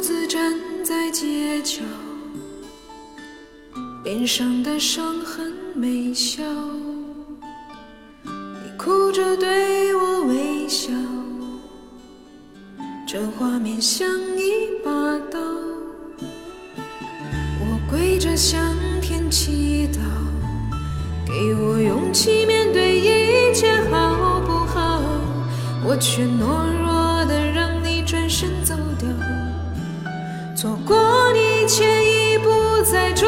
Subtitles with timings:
[0.00, 1.82] 独自站在街角，
[4.02, 6.42] 脸上的伤痕没消。
[8.24, 10.90] 你哭着对我微笑，
[13.06, 14.08] 这画面像
[14.38, 14.90] 一把
[15.30, 15.38] 刀。
[17.60, 19.98] 我跪着向天祈祷，
[21.26, 25.02] 给我勇气面对一切，好不好？
[25.84, 26.59] 我却懦
[31.00, 33.26] 错你却已不再重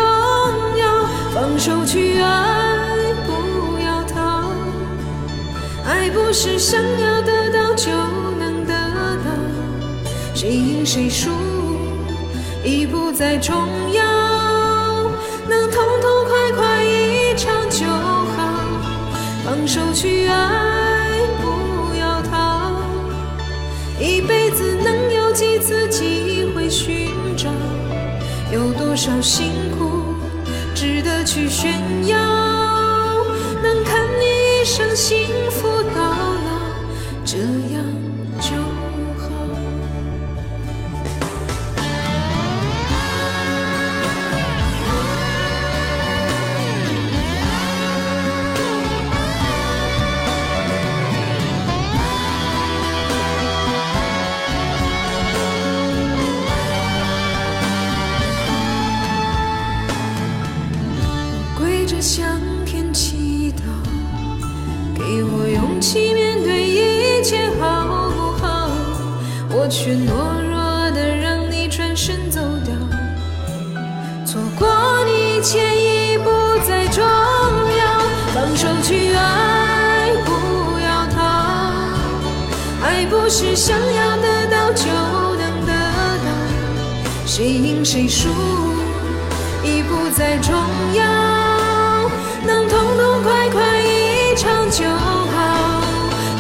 [0.77, 4.51] 要，放手去爱，不要逃。
[5.87, 7.91] 爱不是想要得到就
[8.39, 8.75] 能得
[9.25, 9.31] 到，
[10.35, 11.31] 谁赢谁输
[12.63, 13.57] 已不再重
[13.93, 14.05] 要，
[15.49, 18.37] 能痛痛快快一场就好，
[19.47, 22.71] 放手去爱，不要逃。
[23.99, 24.77] 一辈子
[28.93, 30.15] 多少辛苦
[30.75, 32.15] 值得去炫耀？
[33.63, 35.72] 能看你一生幸福
[62.03, 62.27] 向
[62.67, 63.63] 天祈祷，
[64.93, 68.69] 给我勇气面对一切，好不好？
[69.51, 70.11] 我却懦
[70.43, 72.75] 弱的让你转身走掉，
[74.27, 74.67] 错过
[75.07, 76.29] 你一切已不
[76.67, 78.03] 再重要，
[78.35, 80.33] 放手去爱，不
[80.81, 81.23] 要逃。
[82.83, 84.87] 爱不是想要得到就
[85.39, 85.73] 能得
[86.19, 86.29] 到，
[87.27, 88.29] 谁赢谁输
[89.63, 90.53] 已不再重
[90.95, 91.05] 要，
[92.45, 95.83] 能痛痛快快一场就好，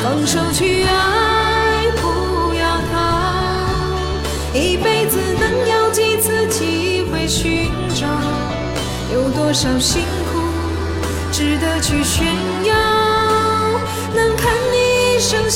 [0.02, 2.94] 放手去爱，不要逃。
[4.52, 8.06] 一辈子能有几次机会寻找？
[9.12, 10.02] 有多少辛
[10.32, 10.40] 苦
[11.30, 12.26] 值得去炫
[12.64, 12.74] 耀？
[14.14, 15.50] 能看你一生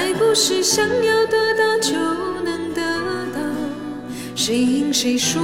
[0.00, 1.92] 爱不是想要得到就
[2.42, 2.80] 能得
[3.34, 3.38] 到，
[4.34, 5.38] 谁赢谁输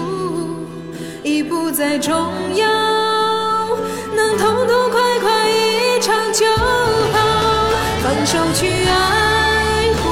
[1.23, 2.67] 已不再重要，
[4.17, 7.19] 能痛痛快快一场就好。
[8.03, 10.05] 放手去爱，不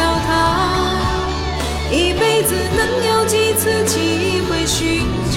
[0.00, 0.30] 要逃。
[1.90, 2.80] 一辈子能
[3.10, 5.04] 有几次机会寻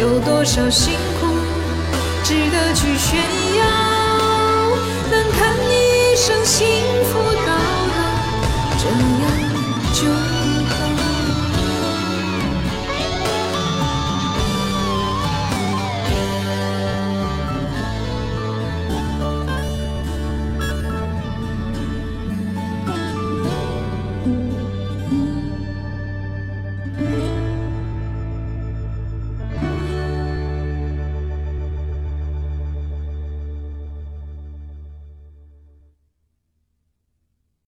[0.00, 1.28] 有多少辛苦
[2.24, 3.22] 值得去炫
[3.56, 3.62] 耀？
[5.12, 5.75] 能看你
[6.16, 6.66] 一生幸
[7.04, 7.52] 福到
[7.92, 7.94] 老，
[8.78, 9.24] 这样
[9.92, 10.00] 就